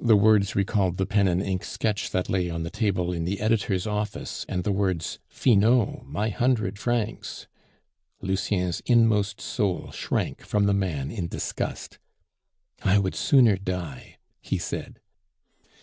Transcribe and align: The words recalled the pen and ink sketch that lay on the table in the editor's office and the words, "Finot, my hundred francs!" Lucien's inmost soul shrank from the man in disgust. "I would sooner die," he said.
The 0.00 0.16
words 0.16 0.56
recalled 0.56 0.96
the 0.96 1.04
pen 1.04 1.28
and 1.28 1.42
ink 1.42 1.64
sketch 1.64 2.08
that 2.12 2.30
lay 2.30 2.48
on 2.48 2.62
the 2.62 2.70
table 2.70 3.12
in 3.12 3.26
the 3.26 3.40
editor's 3.40 3.86
office 3.86 4.46
and 4.48 4.64
the 4.64 4.72
words, 4.72 5.18
"Finot, 5.28 6.06
my 6.06 6.30
hundred 6.30 6.78
francs!" 6.78 7.46
Lucien's 8.22 8.80
inmost 8.86 9.42
soul 9.42 9.90
shrank 9.90 10.40
from 10.40 10.64
the 10.64 10.72
man 10.72 11.10
in 11.10 11.28
disgust. 11.28 11.98
"I 12.82 12.98
would 12.98 13.14
sooner 13.14 13.58
die," 13.58 14.16
he 14.40 14.56
said. 14.56 14.98